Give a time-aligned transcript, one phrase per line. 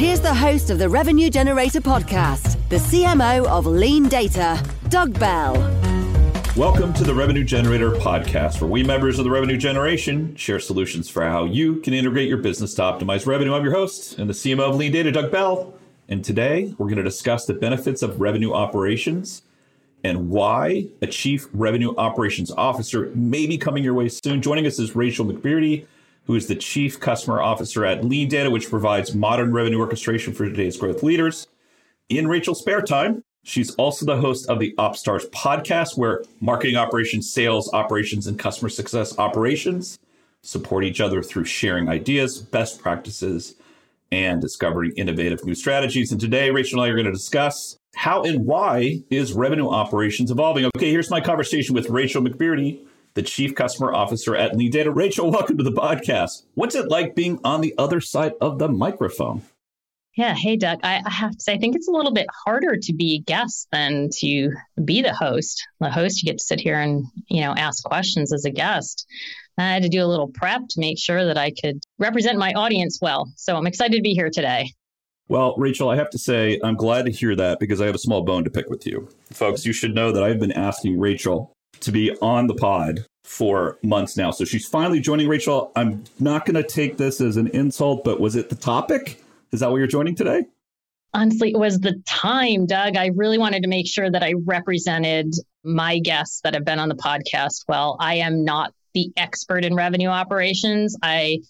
[0.00, 5.52] Here's the host of the Revenue Generator podcast, the CMO of Lean Data, Doug Bell.
[6.56, 11.10] Welcome to the Revenue Generator podcast, where we members of the Revenue Generation share solutions
[11.10, 13.52] for how you can integrate your business to optimize revenue.
[13.52, 15.74] I'm your host and the CMO of Lean Data, Doug Bell.
[16.08, 19.42] And today we're going to discuss the benefits of revenue operations
[20.02, 24.40] and why a chief revenue operations officer may be coming your way soon.
[24.40, 25.84] Joining us is Rachael McBrearty,
[26.24, 30.44] who is the chief customer officer at Lean Data, which provides modern revenue orchestration for
[30.44, 31.46] today's growth leaders.
[32.08, 37.32] In Rachel's spare time, she's also the host of the OpsStars podcast, where marketing operations,
[37.32, 39.98] sales operations, and customer success operations
[40.42, 43.54] support each other through sharing ideas, best practices,
[44.12, 46.10] and discovering innovative new strategies.
[46.12, 50.30] And today, Rachel and I are going to discuss how and why is revenue operations
[50.30, 50.64] evolving.
[50.76, 52.80] Okay, here's my conversation with Rachael McBrearty,
[53.14, 54.90] the Chief Customer Officer at Lean Data.
[54.90, 56.44] Rachel, welcome to the podcast.
[56.54, 59.42] What's it like being on the other side of the microphone?
[60.16, 60.34] Yeah.
[60.34, 60.80] Hey, Doug.
[60.82, 63.18] I, I, have to say, I think it's a little bit harder to be a
[63.20, 64.50] guest than to
[64.84, 65.66] be the host.
[65.80, 69.06] The host, you get to sit here and, you know, ask questions as a guest.
[69.56, 72.52] I had to do a little prep to make sure that I could represent my
[72.54, 73.30] audience well.
[73.36, 74.72] So I'm excited to be here today.
[75.28, 77.98] Well, Rachel, I have to say, I'm glad to hear that because I have a
[77.98, 79.08] small bone to pick with you.
[79.32, 83.78] Folks, you should know that I've been asking Rachel to be on the pod for
[83.82, 84.30] months now.
[84.30, 85.72] So she's finally joining Rachel.
[85.76, 89.22] I'm not going to take this as an insult, but was it the topic?
[89.52, 90.46] Is that what you're joining today?
[91.14, 92.96] Honestly, it was the time, Doug.
[92.96, 95.32] I really wanted to make sure that I represented
[95.64, 97.96] my guests that have been on the podcast well.
[98.00, 100.96] I am not the expert in revenue operations.
[101.02, 101.40] I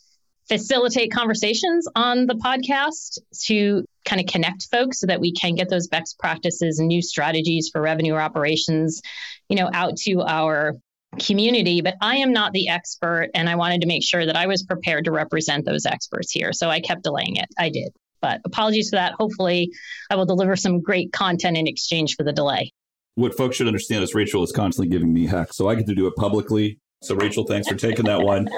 [0.50, 5.68] facilitate conversations on the podcast to kind of connect folks so that we can get
[5.70, 9.00] those best practices and new strategies for revenue or operations,
[9.48, 10.74] you know, out to our
[11.20, 13.30] community, but I am not the expert.
[13.32, 16.52] And I wanted to make sure that I was prepared to represent those experts here.
[16.52, 17.46] So I kept delaying it.
[17.56, 17.92] I did.
[18.20, 19.14] But apologies for that.
[19.18, 19.70] Hopefully,
[20.10, 22.72] I will deliver some great content in exchange for the delay.
[23.14, 25.52] What folks should understand is Rachel is constantly giving me heck.
[25.52, 26.78] So I get to do it publicly.
[27.02, 28.48] So, Rachel, thanks for taking that one.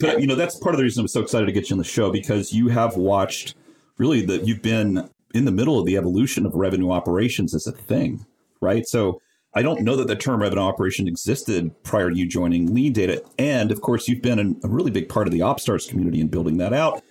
[0.00, 1.78] But, you know, that's part of the reason I'm so excited to get you on
[1.78, 3.54] the show because you have watched
[3.98, 7.72] really that you've been in the middle of the evolution of revenue operations as a
[7.72, 8.26] thing,
[8.60, 8.86] right?
[8.86, 9.20] So,
[9.56, 13.22] I don't know that the term revenue operation existed prior to you joining Lean Data.
[13.38, 16.56] And of course, you've been a really big part of the OpsStars community in building
[16.56, 17.02] that out.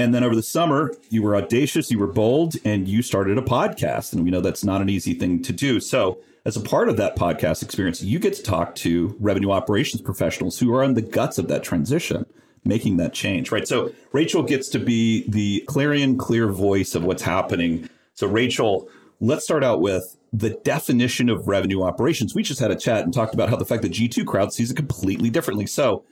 [0.00, 3.42] And then over the summer, you were audacious, you were bold, and you started a
[3.42, 4.14] podcast.
[4.14, 5.78] And we know that's not an easy thing to do.
[5.78, 10.00] So, as a part of that podcast experience, you get to talk to revenue operations
[10.00, 12.24] professionals who are in the guts of that transition,
[12.64, 13.68] making that change, right?
[13.68, 17.90] So, Rachel gets to be the clarion clear voice of what's happening.
[18.14, 18.88] So, Rachel,
[19.20, 22.34] let's start out with the definition of revenue operations.
[22.34, 24.70] We just had a chat and talked about how the fact that G2 Crowd sees
[24.70, 25.66] it completely differently.
[25.66, 26.04] So,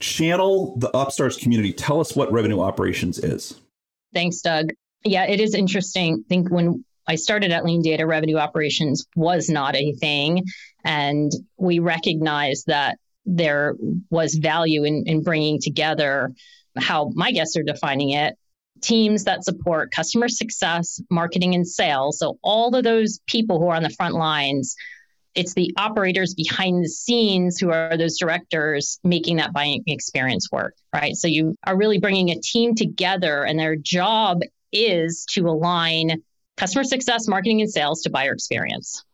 [0.00, 1.72] channel the OpsStars community.
[1.72, 3.60] Tell us what revenue operations is.
[4.12, 4.70] Thanks, Doug.
[5.04, 6.24] Yeah, it is interesting.
[6.26, 10.44] I think when I started at Lean Data, revenue operations was not a thing.
[10.84, 13.76] And we recognized that there
[14.10, 16.32] was value in, in bringing together
[16.76, 18.36] how my guests are defining it
[18.80, 22.18] teams that support customer success, marketing, and sales.
[22.18, 24.76] So, all of those people who are on the front lines,
[25.34, 30.74] it's the operators behind the scenes who are those directors making that buying experience work,
[30.92, 31.14] right?
[31.16, 34.40] So, you are really bringing a team together, and their job
[34.72, 36.22] is to align
[36.56, 39.04] customer success, marketing, and sales to buyer experience.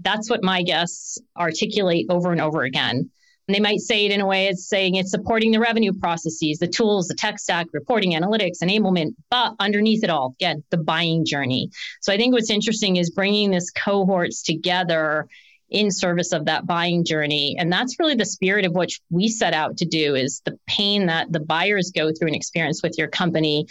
[0.00, 3.10] That's what my guests articulate over and over again.
[3.46, 6.58] And they might say it in a way as saying it's supporting the revenue processes,
[6.58, 11.26] the tools, the tech stack, reporting, analytics, enablement, but underneath it all, again, the buying
[11.26, 11.68] journey.
[12.00, 15.28] So I think what's interesting is bringing this cohorts together
[15.70, 19.54] in service of that buying journey and that's really the spirit of which we set
[19.54, 23.08] out to do is the pain that the buyers go through and experience with your
[23.08, 23.66] company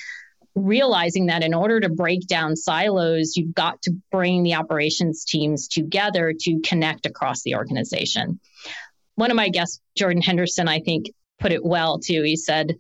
[0.56, 5.68] realizing that in order to break down silos you've got to bring the operations teams
[5.68, 8.40] together to connect across the organization
[9.16, 11.08] one of my guests, Jordan Henderson, I think
[11.40, 12.24] put it well too.
[12.24, 12.78] He said,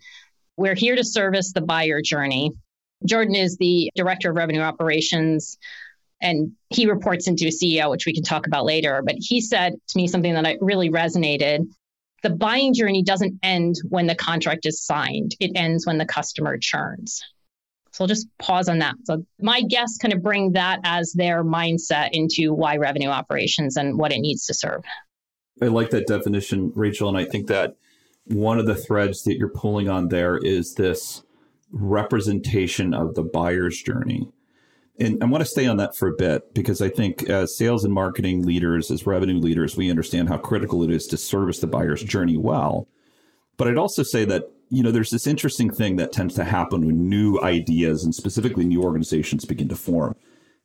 [0.57, 2.51] We're here to service the buyer journey.
[3.05, 5.57] Jordan is the director of revenue operations
[6.23, 9.03] and he reports into a CEO, which we can talk about later.
[9.05, 11.67] But he said to me something that really resonated.
[12.23, 16.57] The buying journey doesn't end when the contract is signed, it ends when the customer
[16.57, 17.21] churns.
[17.91, 18.95] So I'll just pause on that.
[19.03, 23.99] So my guests kind of bring that as their mindset into why revenue operations and
[23.99, 24.83] what it needs to serve.
[25.61, 27.09] I like that definition, Rachel.
[27.09, 27.75] And I think that
[28.23, 31.23] one of the threads that you're pulling on there is this
[31.71, 34.29] representation of the buyer's journey.
[34.99, 37.83] And I want to stay on that for a bit because I think as sales
[37.83, 41.67] and marketing leaders, as revenue leaders, we understand how critical it is to service the
[41.67, 42.87] buyer's journey well.
[43.57, 46.85] But I'd also say that, you know, there's this interesting thing that tends to happen
[46.85, 50.15] when new ideas and specifically new organizations begin to form.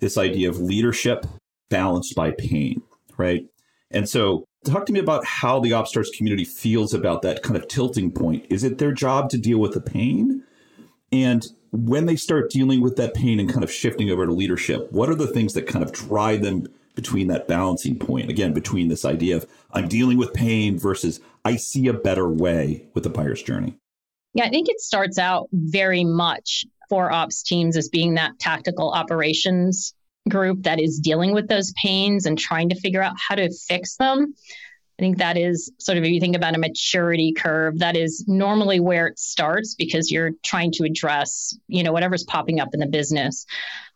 [0.01, 1.27] This idea of leadership
[1.71, 2.83] balanced by pain,
[3.17, 3.47] right?
[3.91, 7.67] And so talk to me about how the OpsStars community feels about that kind of
[7.69, 8.47] tilting point.
[8.51, 10.45] Is it their job to deal with the pain?
[11.13, 14.91] And when they start dealing with that pain and kind of shifting over to leadership,
[14.93, 18.31] what are the things that kind of drive them between that balancing point?
[18.31, 22.87] Again, between this idea of I'm dealing with pain versus I see a better way
[22.95, 23.77] with the buyer's journey.
[24.35, 28.91] Yeah, I think it starts out very much for ops teams as being that tactical
[28.91, 29.95] operations
[30.29, 33.97] group that is dealing with those pains and trying to figure out how to fix
[33.97, 34.35] them.
[34.99, 38.25] I think that is sort of, if you think about a maturity curve, that is
[38.27, 42.81] normally where it starts because you're trying to address, you know, whatever's popping up in
[42.81, 43.47] the business.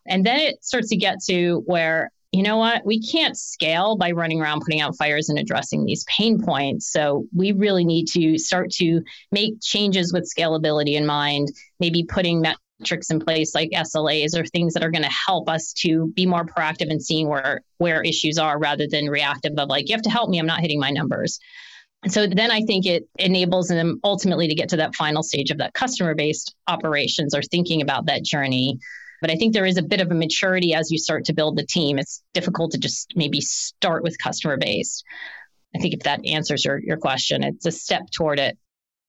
[0.07, 4.13] And then it starts to get to where, you know what, we can't scale by
[4.13, 6.91] running around putting out fires and addressing these pain points.
[6.91, 9.03] So we really need to start to
[9.33, 11.49] make changes with scalability in mind,
[11.81, 15.49] maybe putting that metrics in place like SLAs or things that are going to help
[15.49, 19.69] us to be more proactive in seeing where where issues are rather than reactive of
[19.69, 21.39] like you have to help me I'm not hitting my numbers.
[22.03, 25.51] And so then I think it enables them ultimately to get to that final stage
[25.51, 28.81] of that customer based operations or thinking about that journey.
[29.21, 31.57] But I think there is a bit of a maturity as you start to build
[31.57, 32.01] the team.
[32.01, 35.05] It's difficult to just maybe start with customer based.
[35.77, 38.59] I think if that answers your, your question, it's a step toward it.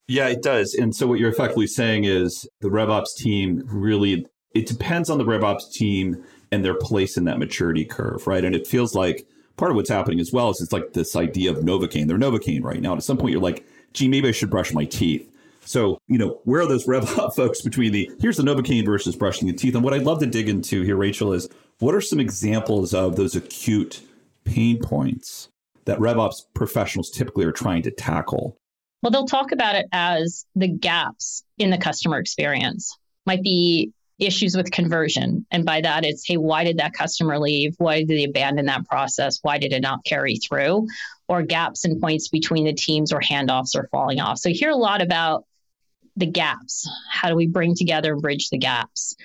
[0.07, 0.73] Yeah, it does.
[0.73, 5.23] And so what you're effectively saying is the RevOps team really it depends on the
[5.23, 8.45] RevOps team and their place in that maturity curve, right?
[8.45, 9.27] And it feels like
[9.57, 12.07] part of what's happening as well is it's like this idea of Novocaine.
[12.07, 12.91] They're Novocaine right now.
[12.91, 15.29] And at some point you're like, gee, maybe I should brush my teeth.
[15.65, 19.47] So, you know, where are those RevOps folks between the here's the Novocaine versus brushing
[19.47, 19.73] the teeth?
[19.73, 21.49] And what I'd love to dig into here, Rachel, is
[21.79, 24.01] what are some examples of those acute
[24.43, 25.49] pain points
[25.85, 28.57] that RevOps professionals typically are trying to tackle?
[29.03, 32.97] Well, they'll talk about it as the gaps in the customer experience.
[33.25, 35.45] Might be issues with conversion.
[35.51, 37.75] And by that, it's, hey, why did that customer leave?
[37.79, 39.39] Why did they abandon that process?
[39.41, 40.87] Why did it not carry through?
[41.27, 44.39] Or gaps and points between the teams or handoffs are falling off.
[44.39, 45.45] So, hear a lot about
[46.15, 46.89] the gaps.
[47.11, 49.15] How do we bring together and bridge the gaps?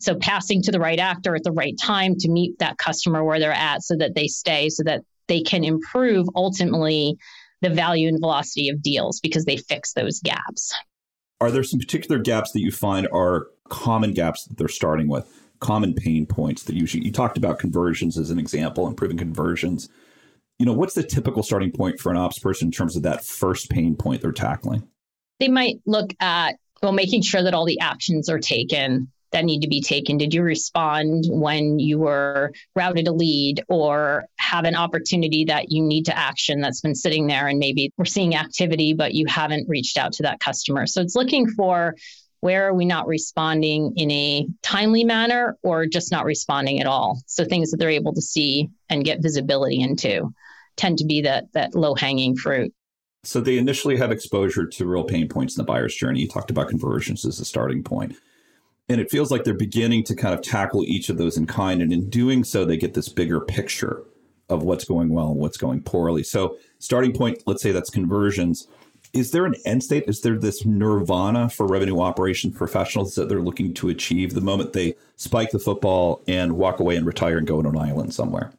[0.00, 3.40] So, passing to the right actor at the right time to meet that customer where
[3.40, 7.18] they're at so that they stay, so that they can improve ultimately
[7.60, 10.74] the value and velocity of deals because they fix those gaps.
[11.40, 15.26] Are there some particular gaps that you find are common gaps that they're starting with,
[15.60, 19.88] common pain points that usually you talked about conversions as an example, improving conversions.
[20.58, 23.24] You know, what's the typical starting point for an ops person in terms of that
[23.24, 24.88] first pain point they're tackling?
[25.38, 29.60] They might look at well, making sure that all the actions are taken that need
[29.60, 30.18] to be taken?
[30.18, 35.82] Did you respond when you were routed a lead or have an opportunity that you
[35.82, 39.68] need to action that's been sitting there and maybe we're seeing activity, but you haven't
[39.68, 40.86] reached out to that customer?
[40.86, 41.94] So it's looking for
[42.40, 47.20] where are we not responding in a timely manner or just not responding at all?
[47.26, 50.32] So things that they're able to see and get visibility into
[50.76, 52.72] tend to be that that low hanging fruit.
[53.24, 56.20] So they initially have exposure to real pain points in the buyer's journey.
[56.20, 58.16] You talked about conversions as a starting point.
[58.88, 61.82] And it feels like they're beginning to kind of tackle each of those in kind.
[61.82, 64.02] And in doing so, they get this bigger picture
[64.48, 66.22] of what's going well and what's going poorly.
[66.22, 68.66] So, starting point, let's say that's conversions.
[69.12, 70.04] Is there an end state?
[70.06, 74.72] Is there this nirvana for revenue operations professionals that they're looking to achieve the moment
[74.72, 78.52] they spike the football and walk away and retire and go on an island somewhere?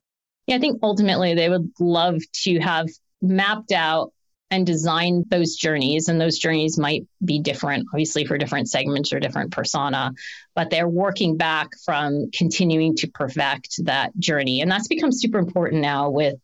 [0.48, 2.88] Yeah, I think ultimately they would love to have
[3.22, 4.12] mapped out
[4.52, 6.08] and design those journeys.
[6.08, 10.14] And those journeys might be different, obviously, for different segments or different persona,
[10.56, 14.62] but they're working back from continuing to perfect that journey.
[14.62, 16.38] And that's become super important now with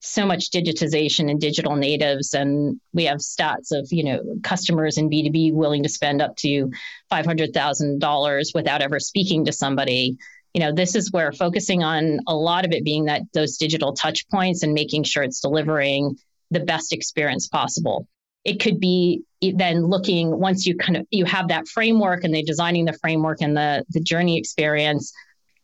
[0.00, 5.08] so much digitization and digital natives and we have stats of you know customers in
[5.08, 6.70] b2b willing to spend up to
[7.10, 10.18] $500000 without ever speaking to somebody
[10.52, 13.94] you know this is where focusing on a lot of it being that those digital
[13.94, 16.18] touch points and making sure it's delivering
[16.54, 18.06] the best experience possible.
[18.44, 22.42] it could be then looking once you kind of you have that framework and they're
[22.42, 25.12] designing the framework and the the journey experience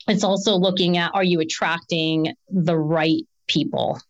[0.08, 4.00] it's also looking at are you attracting the right people?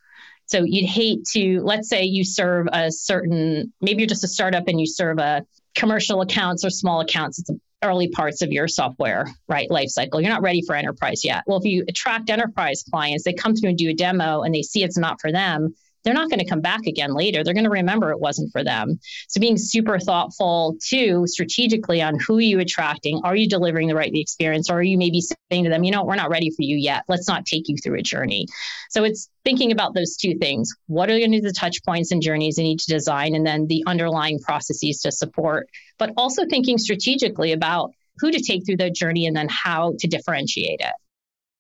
[0.46, 4.66] So you'd hate to let's say you serve a certain maybe you're just a startup
[4.66, 5.44] and you serve a
[5.75, 7.50] commercial accounts or small accounts it's
[7.82, 10.20] early parts of your software right life cycle.
[10.20, 11.44] You're not ready for enterprise yet.
[11.46, 14.62] Well if you attract enterprise clients they come through and do a demo and they
[14.62, 17.45] see it's not for them they're not going to come back again later.
[17.45, 18.99] They're going to remember it wasn't for them.
[19.28, 23.21] So being super thoughtful too, strategically on who are you attracting?
[23.25, 24.71] Are you delivering the right experience?
[24.71, 27.04] Or are you maybe saying to them, you know, we're not ready for you yet.
[27.09, 28.47] Let's not take you through a journey.
[28.90, 30.73] So it's thinking about those two things.
[30.87, 33.35] What are going to be the touch points and journeys you need to design?
[33.35, 38.66] And then the underlying processes to support, but also thinking strategically about who to take
[38.66, 40.95] through the journey and then how to differentiate it.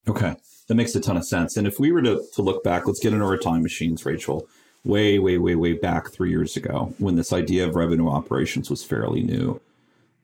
[0.08, 0.34] Okay.
[0.70, 1.56] That makes a ton of sense.
[1.56, 4.46] And if we were to, to look back, let's get into our time machines, Rachel,
[4.84, 8.84] way, way, way, way back three years ago when this idea of revenue operations was
[8.84, 9.60] fairly new.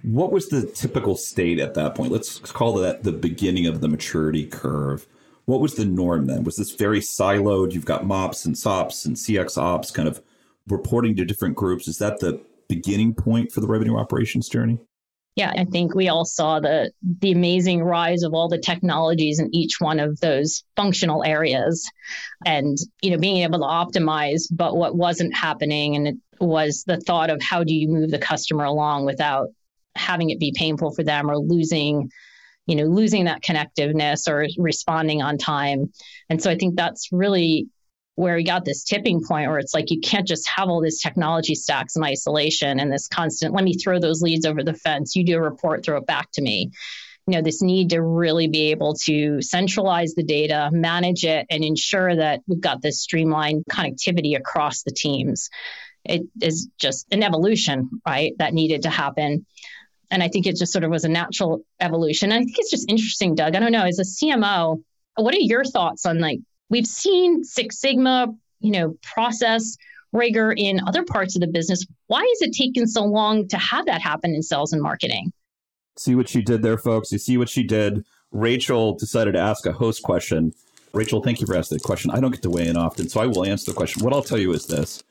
[0.03, 2.13] What was the typical state at that point?
[2.13, 5.09] Let's call that the beginning of the maturity curve.
[5.47, 6.45] What was the norm then?
[6.45, 7.73] Was this very siloed?
[7.73, 10.23] You've got MOPS and SOPs and CX ops kind of
[10.69, 11.89] reporting to different groups.
[11.89, 14.79] Is that the beginning point for the revenue operations journey?
[15.37, 16.91] Yeah, I think we all saw the
[17.21, 21.89] the amazing rise of all the technologies in each one of those functional areas.
[22.47, 27.01] And you know being able to optimize but what wasn't happening and it was the
[27.01, 29.49] thought of how do you move the customer along without
[29.95, 32.11] having it be painful for them or losing
[32.67, 35.93] you know losing that connectiveness or responding on time.
[36.31, 37.69] And so i think that's really
[38.17, 41.01] where we got this tipping point where it's like you can't just have all these
[41.01, 45.15] technology stacks in isolation and this constant let me throw those leads over the fence.
[45.15, 46.73] You do a report throw it back to me.
[47.27, 51.63] You know this need to really be able to centralize the data manage it and
[51.63, 55.51] ensure that we've got this streamlined connectivity across the teams.
[56.05, 59.45] It is just an evolution right that needed to happen.
[60.11, 62.33] And i think it just sort of was a natural evolution.
[62.33, 63.55] And i think it's just interesting doug.
[63.55, 64.83] I don't know as a cmo
[65.17, 69.77] what are your thoughts on like We've seen Six Sigma, you know, process
[70.13, 71.87] rigor in other parts of the business.
[72.07, 75.33] Why is it taking so long to have that happen in sales and marketing?
[75.97, 77.13] See what she did there, folks.
[77.13, 78.05] You see what she did.
[78.33, 80.53] Rachel decided to ask a host question.
[80.93, 82.11] Rachel, thank you for asking the question.
[82.11, 84.03] I don't get to weigh in often, so I will answer the question.
[84.03, 85.03] What I'll tell you is this.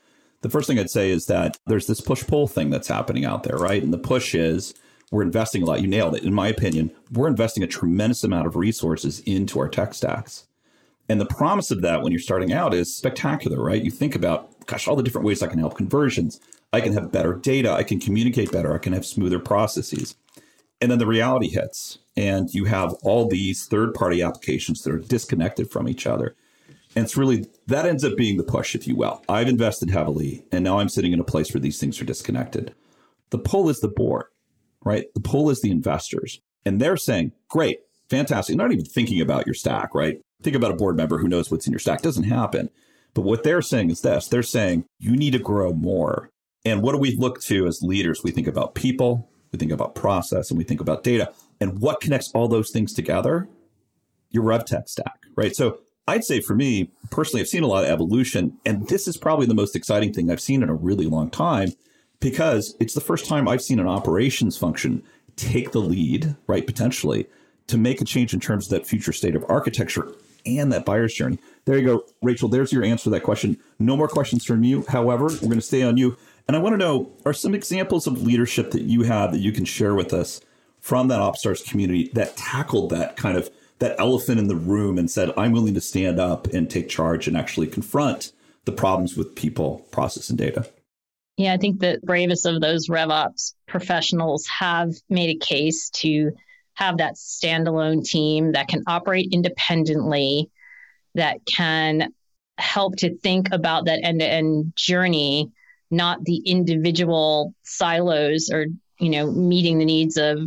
[0.41, 3.43] The first thing I'd say is that there's this push pull thing that's happening out
[3.43, 3.81] there, right?
[3.81, 4.73] And the push is
[5.11, 5.81] we're investing a lot.
[5.81, 6.23] You nailed it.
[6.23, 10.47] In my opinion, we're investing a tremendous amount of resources into our tech stacks.
[11.07, 13.83] And the promise of that when you're starting out is spectacular, right?
[13.83, 16.39] You think about, gosh, all the different ways I can help conversions.
[16.73, 17.71] I can have better data.
[17.71, 18.73] I can communicate better.
[18.73, 20.15] I can have smoother processes.
[20.81, 24.99] And then the reality hits, and you have all these third party applications that are
[24.99, 26.35] disconnected from each other.
[26.95, 29.23] And it's really that ends up being the push, if you will.
[29.29, 32.73] I've invested heavily, and now I'm sitting in a place where these things are disconnected.
[33.29, 34.25] The pull is the board,
[34.83, 35.05] right?
[35.13, 36.41] The pull is the investors.
[36.65, 38.55] And they're saying, great, fantastic.
[38.55, 40.19] Not even thinking about your stack, right?
[40.45, 42.01] Think about a board member who knows what's in your stack.
[42.01, 42.69] Doesn't happen.
[43.13, 46.29] But what they're saying is this they're saying you need to grow more.
[46.63, 48.21] And what do we look to as leaders?
[48.23, 51.31] We think about people, we think about process, and we think about data.
[51.59, 53.47] And what connects all those things together?
[54.29, 55.55] Your RevTech stack, right?
[55.55, 58.57] So I'd say for me personally, I've seen a lot of evolution.
[58.65, 61.69] And this is probably the most exciting thing I've seen in a really long time
[62.19, 65.03] because it's the first time I've seen an operations function
[65.35, 66.65] take the lead, right?
[66.65, 67.27] Potentially
[67.67, 70.11] to make a change in terms of that future state of architecture
[70.45, 71.39] and that buyer's journey.
[71.65, 72.49] There you go, Rachel.
[72.49, 73.57] There's your answer to that question.
[73.79, 74.85] No more questions from you.
[74.87, 76.17] However, we're going to stay on you.
[76.47, 79.51] And I want to know are some examples of leadership that you have that you
[79.51, 80.41] can share with us
[80.79, 83.49] from that OpsStars community that tackled that kind of
[83.79, 87.27] that elephant in the room and said, I'm willing to stand up and take charge
[87.27, 88.31] and actually confront
[88.65, 90.67] the problems with people, process, and data?
[91.37, 96.31] Yeah, I think the bravest of those RevOps professionals have made a case to
[96.75, 100.49] have that standalone team that can operate independently,
[101.15, 102.13] that can
[102.57, 105.51] help to think about that end to end journey,
[105.89, 108.67] not the individual silos or,
[108.99, 110.39] you know, meeting the needs of,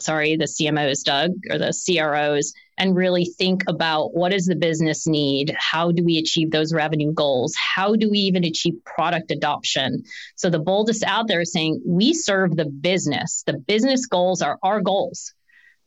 [0.00, 5.06] sorry, the CMOs, Doug, or the CROs, and really think about what does the business
[5.06, 5.54] need?
[5.56, 7.54] How do we achieve those revenue goals?
[7.56, 10.02] How do we even achieve product adoption?
[10.36, 13.44] So the boldest out there is saying, we serve the business.
[13.46, 15.32] The business goals are our goals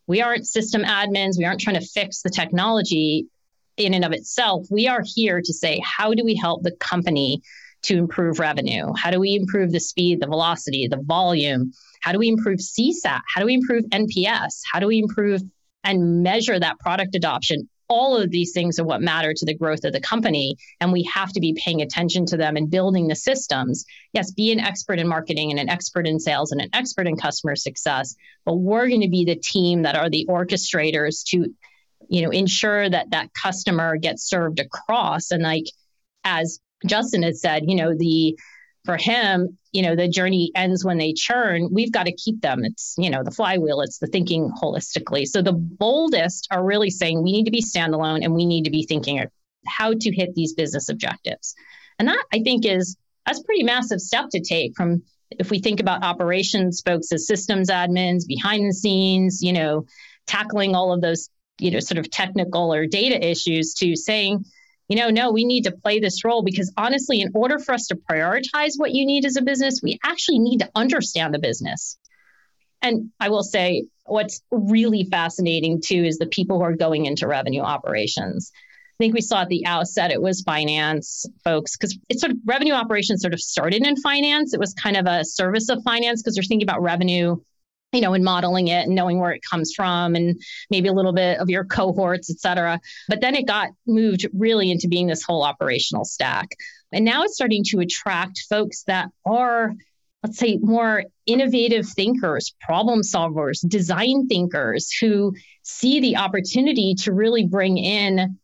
[0.07, 1.37] we aren't system admins.
[1.37, 3.27] We aren't trying to fix the technology
[3.75, 4.65] in and of itself.
[4.71, 7.41] We are here to say, how do we help the company
[7.83, 8.91] to improve revenue?
[8.97, 11.73] How do we improve the speed, the velocity, the volume?
[12.01, 13.21] How do we improve CSAT?
[13.27, 14.61] How do we improve NPS?
[14.71, 15.41] How do we improve
[15.83, 19.83] and measure that product adoption all of these things are what matter to the growth
[19.85, 20.57] of the company.
[20.79, 23.85] And we have to be paying attention to them and building the systems.
[24.13, 27.17] Yes, be an expert in marketing and an expert in sales and an expert in
[27.17, 28.15] customer success.
[28.45, 31.53] But we're going to be the team that are the orchestrators to,
[32.09, 35.31] you know, ensure that that customer gets served across.
[35.31, 35.65] And like,
[36.23, 38.37] as Justin has said, you know, the
[38.87, 41.67] for him, you know, the journey ends when they churn.
[41.73, 42.63] We've got to keep them.
[42.63, 45.27] It's, you know, the flywheel, it's the thinking holistically.
[45.27, 48.71] So the boldest are really saying we need to be standalone and we need to
[48.71, 49.23] be thinking
[49.67, 51.53] how to hit these business objectives.
[51.99, 55.59] And that I think is that's a pretty massive step to take from if we
[55.59, 59.85] think about operations folks as systems admins behind the scenes, you know,
[60.27, 61.29] tackling all of those,
[61.59, 64.45] you know, sort of technical or data issues to saying,
[64.87, 67.87] you know, no, we need to play this role because honestly, in order for us
[67.87, 71.97] to prioritize what you need as a business, we actually need to understand the business.
[72.81, 77.27] And I will say, what's really fascinating too is the people who are going into
[77.27, 78.51] revenue operations.
[78.55, 82.37] I think we saw at the outset it was finance folks because it's sort of
[82.45, 84.53] revenue operations sort of started in finance.
[84.53, 87.37] It was kind of a service of finance because they're thinking about revenue
[87.93, 91.13] you know, and modeling it and knowing where it comes from and maybe a little
[91.13, 92.79] bit of your cohorts, et cetera.
[93.07, 96.49] But then it got moved really into being this whole operational stack.
[96.91, 99.73] And now it's starting to attract folks that are,
[100.23, 107.45] let's say, more innovative thinkers, problem solvers, design thinkers who see the opportunity to really
[107.45, 108.37] bring in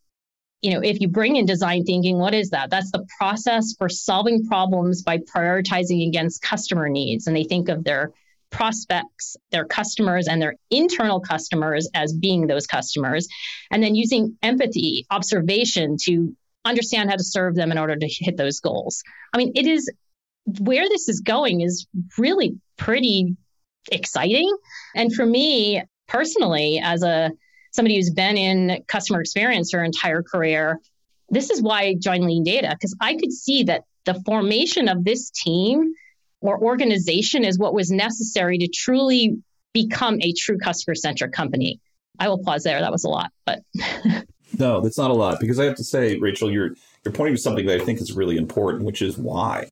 [0.61, 2.69] you know, if you bring in design thinking, what is that?
[2.69, 7.27] That's the process for solving problems by prioritizing against customer needs.
[7.27, 8.13] And they think of their
[8.53, 13.27] prospects, their customers, and their internal customers as being those customers,
[13.71, 16.33] and then using empathy, observation to
[16.63, 19.03] understand how to serve them in order to hit those goals.
[19.33, 19.91] I mean, it is
[20.59, 23.35] where this is going is really pretty
[23.91, 24.55] exciting.
[24.95, 27.31] And for me personally, as a
[27.71, 30.79] somebody who's been in customer experience her entire career,
[31.29, 35.03] this is why I joined Lean Data because I could see that the formation of
[35.03, 35.93] this team
[36.43, 39.37] or organization is what was necessary to truly
[39.73, 41.79] become a true customer centric company.
[42.19, 42.79] I will pause there.
[42.79, 43.61] That was a lot, but
[44.59, 47.41] no, that's not a lot because I have to say, Rachel, you're you're pointing to
[47.41, 49.69] something that I think is really important, which is why,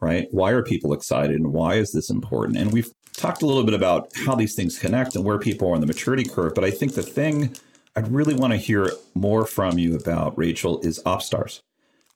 [0.00, 0.28] right?
[0.30, 2.58] Why are people excited and why is this important?
[2.58, 5.74] And we've talked a little bit about how these things connect and where people are
[5.74, 7.56] on the maturity curve, but I think the thing
[7.96, 11.60] I'd really want to hear more from you about, Rachel, is OpsStars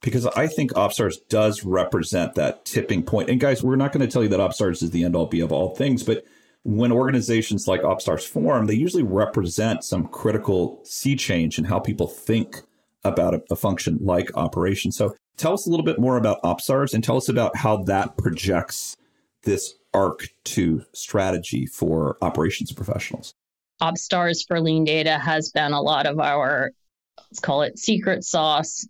[0.05, 3.31] because I think OpsStars does represent that tipping point.
[3.31, 5.41] And guys, we're not going to tell you that OpsStars is the end all be
[5.41, 6.25] of all things, but
[6.63, 12.07] when organizations like OpsStars form, they usually represent some critical sea change in how people
[12.07, 12.61] think
[13.03, 14.95] about a, a function like operations.
[14.97, 18.19] So tell us a little bit more about OpsStars and tell us about how that
[18.19, 18.97] projects
[19.45, 23.33] this arc to strategy for operations professionals.
[23.81, 26.73] OpsStars for Lean Data has been a lot of our,
[27.19, 28.87] let's call it secret sauce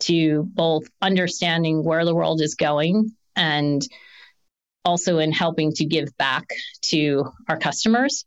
[0.00, 3.86] to both understanding where the world is going and
[4.84, 6.44] also in helping to give back
[6.80, 8.24] to our customers.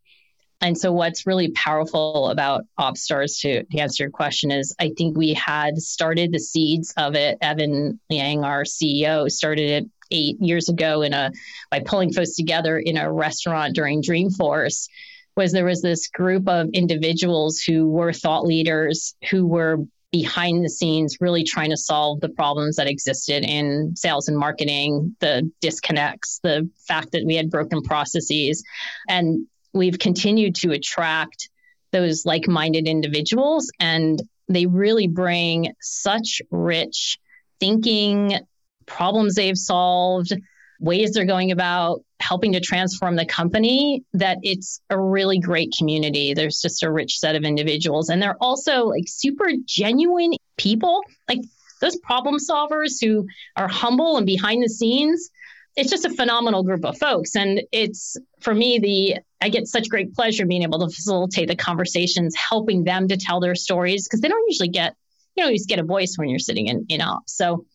[0.62, 5.18] And so, what's really powerful about OpsStars, to, to answer your question, is I think
[5.18, 7.38] we had started the seeds of it.
[7.42, 11.32] Evan Liang, our CEO, started it eight years ago in a
[11.72, 14.90] by pulling folks together in a restaurant during Dreamforce.
[15.38, 19.78] Was there was this group of individuals who were thought leaders who were
[20.12, 25.16] behind the scenes really trying to solve the problems that existed in sales and marketing,
[25.20, 28.64] the disconnects, the fact that we had broken processes.
[29.08, 31.50] And we've continued to attract
[31.92, 37.20] those like minded individuals, and they really bring such rich
[37.60, 38.40] thinking,
[38.86, 40.36] problems they've solved,
[40.80, 46.34] ways they're going about helping to transform the company that it's a really great community.
[46.34, 51.40] There's just a rich set of individuals and they're also like super genuine people, like
[51.82, 55.30] those problem solvers who are humble and behind the scenes.
[55.76, 57.36] It's just a phenomenal group of folks.
[57.36, 61.56] And it's for me, the I get such great pleasure being able to facilitate the
[61.56, 64.96] conversations, helping them to tell their stories because they don't usually get,
[65.36, 67.38] you know, you just get a voice when you're sitting in, in ops.
[67.38, 67.66] So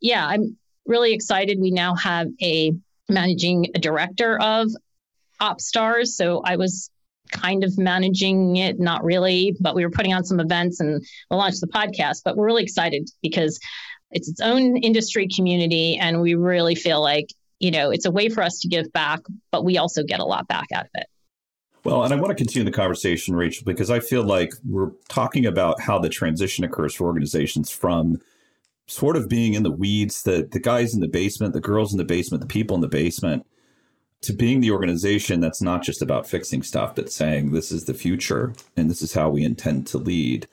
[0.00, 0.56] yeah, I'm
[0.86, 1.58] really excited.
[1.60, 2.72] We now have a
[3.08, 4.68] managing a director of
[5.40, 6.08] OpsStars.
[6.08, 6.90] So I was
[7.30, 11.38] kind of managing it, not really, but we were putting on some events and we'll
[11.38, 12.22] launch the podcast.
[12.24, 13.58] But we're really excited because
[14.10, 17.28] it's its own industry community and we really feel like,
[17.60, 20.24] you know, it's a way for us to give back, but we also get a
[20.24, 21.06] lot back out of it.
[21.84, 25.46] Well, and I want to continue the conversation, Rachel, because I feel like we're talking
[25.46, 28.20] about how the transition occurs for organizations from
[28.88, 31.98] sort of being in the weeds, the the guys in the basement, the girls in
[31.98, 33.46] the basement, the people in the basement,
[34.22, 37.94] to being the organization that's not just about fixing stuff, but saying this is the
[37.94, 40.48] future and this is how we intend to lead.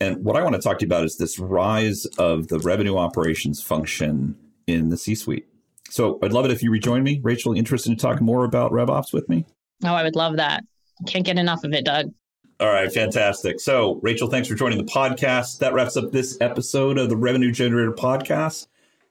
[0.00, 2.96] And what I want to talk to you about is this rise of the revenue
[2.96, 5.46] operations function in the C suite.
[5.90, 7.20] So I'd love it if you rejoin me.
[7.22, 9.46] Rachel, interested in talking more about RevOps with me?
[9.84, 10.64] Oh, I would love that.
[11.06, 12.12] Can't get enough of it, Doug.
[12.60, 13.60] All right, fantastic.
[13.60, 15.58] So, Rachel, thanks for joining the podcast.
[15.58, 18.66] That wraps up this episode of the Revenue Generator podcast.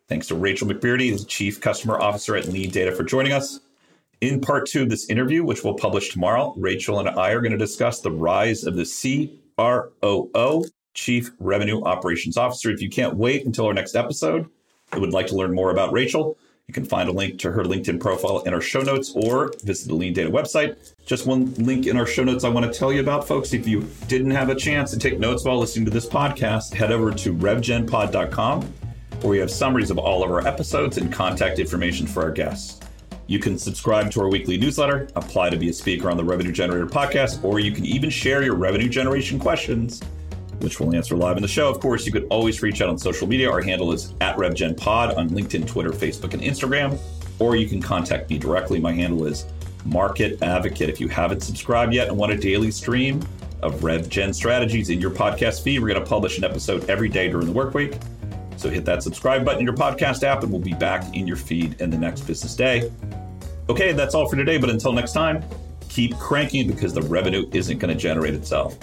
[0.10, 3.62] Thanks to Rachael McBrearty, the Chief Customer Officer at Lean Data, for joining us.
[4.20, 7.54] In part two of this interview, which we'll publish tomorrow, Rachel and I are going
[7.54, 8.84] to discuss the rise of the
[9.58, 12.70] CROO, Chief Revenue Operations Officer.
[12.70, 14.50] If you can't wait until our next episode
[14.92, 17.64] and would like to learn more about Rachel, you can find a link to her
[17.64, 20.76] LinkedIn profile in our show notes or visit the Lean Data website.
[21.06, 23.54] Just one link in our show notes I want to tell you about, folks.
[23.54, 26.92] If you didn't have a chance to take notes while listening to this podcast, head
[26.92, 28.74] over to revgenpod.com
[29.22, 32.82] where we have summaries of all of our episodes and contact information for our guests.
[33.28, 36.52] You can subscribe to our weekly newsletter, apply to be a speaker on the Revenue
[36.52, 40.02] Generator podcast, or you can even share your revenue generation questions
[40.60, 41.70] which we'll answer live in the show.
[41.70, 43.50] Of course, you could always reach out on social media.
[43.50, 47.00] Our handle is at RevGenPod on LinkedIn, Twitter, Facebook, and Instagram.
[47.40, 48.80] Or you can contact me directly.
[48.80, 49.46] My handle is
[49.86, 50.90] Market Advocate.
[50.90, 53.22] If you haven't subscribed yet and want a daily stream
[53.62, 57.30] of RevGen strategies in your podcast feed, we're going to publish an episode every day
[57.30, 57.98] during the work week.
[58.58, 61.38] So hit that subscribe button in your podcast app, and we'll be back in your
[61.38, 62.92] feed in the next business day.
[63.70, 64.58] Okay, that's all for today.
[64.58, 65.44] But until next time,
[65.90, 68.78] keep cranking because the revenue isn't going to generate itself.